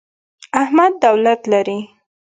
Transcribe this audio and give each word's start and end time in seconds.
احمد 0.61 0.93
دولت 1.03 1.41
لري. 1.51 1.79